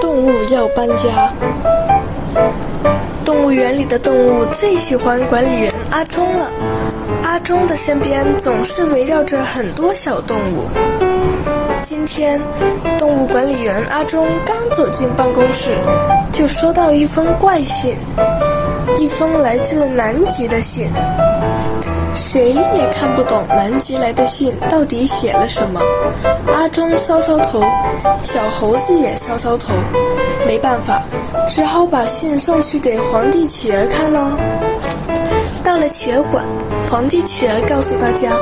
[0.00, 1.32] 动物要搬家。
[3.24, 6.50] 动物园里的动物最喜欢管理员阿忠了。
[7.22, 10.64] 阿忠的身边总是围绕着很多小动物。
[11.82, 12.40] 今天，
[12.98, 15.70] 动物管理员阿忠刚走进办公室，
[16.32, 17.94] 就收到一封怪信，
[18.98, 20.90] 一封来自南极的信。
[22.14, 25.80] 谁也看不懂南极来的信到底写了什么。
[26.52, 27.62] 阿忠搔搔头，
[28.20, 29.72] 小猴子也搔搔头，
[30.46, 31.00] 没办法，
[31.48, 34.32] 只好把信送去给皇帝企鹅看喽。
[35.62, 36.44] 到了企鹅馆，
[36.90, 38.32] 皇帝企鹅告诉大家，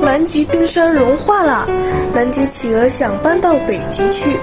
[0.00, 1.68] 南极冰山融化了，
[2.14, 4.38] 南极企鹅想搬到北极去。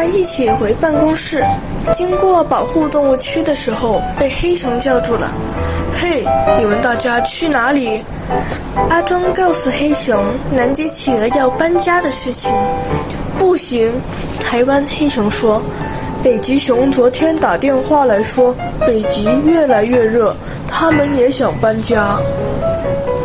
[0.00, 1.44] 大家一起回办公室，
[1.92, 5.30] 经过保护动物区的时候，被黑熊叫住了。
[5.92, 6.24] 嘿，
[6.56, 8.02] 你们大家去哪里？
[8.88, 12.50] 阿忠告诉黑熊，南极企鹅要搬家的事情。
[13.38, 13.92] 不行，
[14.42, 15.60] 台湾黑熊说，
[16.22, 20.34] 北极熊昨天打电话来说，北极越来越热，
[20.66, 22.18] 他们也想搬家。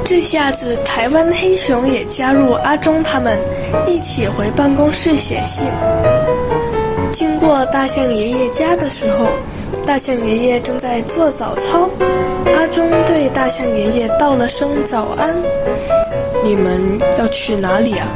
[0.03, 3.39] 这下子，台湾黑熊也加入阿忠他们，
[3.87, 5.69] 一起回办公室写信。
[7.16, 9.27] 经过大象爷爷家的时候。
[9.85, 11.89] 大象爷爷正在做早操，
[12.55, 15.33] 阿忠对大象爷爷道了声早安。
[16.44, 16.81] 你们
[17.17, 18.07] 要去哪里啊？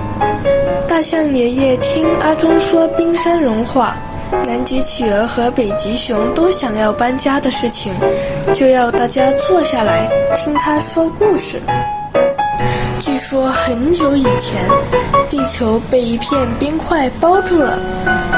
[0.88, 3.96] 大象爷爷听阿忠说冰山融化，
[4.46, 7.94] 南极企鹅和北极熊都想要搬家的事情，
[8.54, 11.58] 就要大家坐下来听他说故事。
[13.30, 14.68] 说很久以前，
[15.30, 17.78] 地球被一片冰块包住了，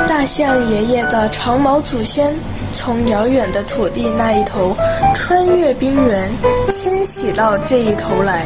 [0.06, 2.36] 大象爷爷的长毛祖先。
[2.74, 4.76] 从遥远的土地那一头
[5.16, 6.30] 穿越冰原，
[6.74, 8.46] 迁徙到这一头来。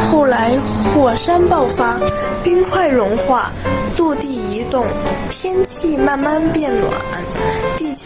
[0.00, 0.52] 后来
[0.94, 1.98] 火山爆发，
[2.44, 3.50] 冰块融化，
[3.98, 4.86] 陆地移动，
[5.28, 6.92] 天气慢慢变暖，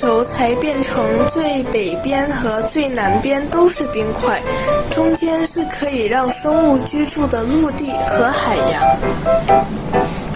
[0.05, 4.39] 球才变成最北边和最南边都是冰块，
[4.91, 8.83] 中间是可以让生物居住的陆地和海洋。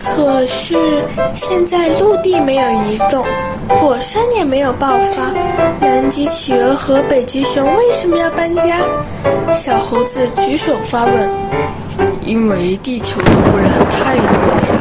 [0.02, 0.74] 可是
[1.34, 3.26] 现在陆地没有移动。
[3.68, 5.30] 火山也没有爆发，
[5.78, 8.78] 南极企鹅和北极熊为什么要搬家？
[9.52, 11.28] 小猴子举手发问。
[12.24, 14.80] 因为地球的污染太多了呀。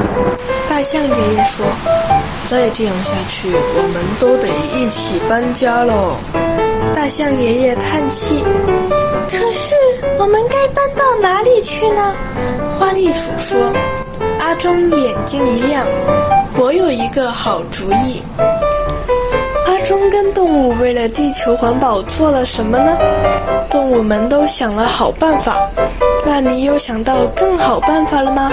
[0.69, 1.65] 大象爷爷说
[2.47, 6.15] ：“再这样下去，我们都得一起搬家喽。”
[6.95, 8.43] 大象爷爷叹气。
[9.29, 9.75] 可是
[10.17, 12.15] 我们该搬到哪里去呢？
[12.79, 13.59] 花栗鼠说。
[14.39, 15.85] 阿忠眼睛一亮，
[16.57, 18.23] 我有一个好主意。
[19.65, 22.97] 阿忠跟动物为了地球环保做了什么呢？
[23.69, 25.57] 动物们都想了好办法，
[26.25, 28.49] 那你有想到更好办法了吗？